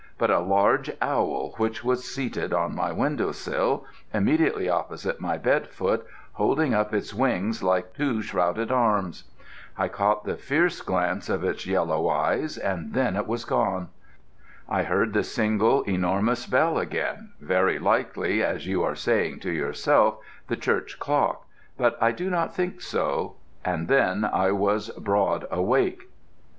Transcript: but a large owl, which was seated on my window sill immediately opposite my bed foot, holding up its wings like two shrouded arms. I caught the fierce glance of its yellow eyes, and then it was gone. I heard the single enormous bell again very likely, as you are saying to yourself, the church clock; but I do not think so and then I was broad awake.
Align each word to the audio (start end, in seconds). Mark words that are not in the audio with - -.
but 0.17 0.31
a 0.31 0.39
large 0.39 0.89
owl, 0.99 1.53
which 1.57 1.83
was 1.83 2.03
seated 2.11 2.51
on 2.53 2.73
my 2.73 2.91
window 2.91 3.31
sill 3.31 3.85
immediately 4.11 4.67
opposite 4.67 5.21
my 5.21 5.37
bed 5.37 5.67
foot, 5.67 6.03
holding 6.31 6.73
up 6.73 6.91
its 6.91 7.13
wings 7.13 7.61
like 7.61 7.93
two 7.93 8.19
shrouded 8.19 8.71
arms. 8.71 9.25
I 9.77 9.89
caught 9.89 10.23
the 10.25 10.37
fierce 10.37 10.81
glance 10.81 11.29
of 11.29 11.43
its 11.43 11.67
yellow 11.67 12.09
eyes, 12.09 12.57
and 12.57 12.95
then 12.95 13.15
it 13.15 13.27
was 13.27 13.45
gone. 13.45 13.89
I 14.67 14.81
heard 14.81 15.13
the 15.13 15.23
single 15.23 15.83
enormous 15.83 16.47
bell 16.47 16.79
again 16.79 17.33
very 17.39 17.77
likely, 17.77 18.43
as 18.43 18.65
you 18.65 18.81
are 18.81 18.95
saying 18.95 19.41
to 19.41 19.51
yourself, 19.51 20.17
the 20.47 20.57
church 20.57 20.97
clock; 20.99 21.45
but 21.77 21.95
I 22.01 22.11
do 22.11 22.31
not 22.31 22.55
think 22.55 22.81
so 22.81 23.35
and 23.63 23.87
then 23.87 24.25
I 24.25 24.49
was 24.51 24.89
broad 24.97 25.45
awake. 25.51 26.09